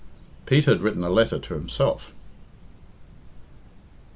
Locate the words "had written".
0.65-1.03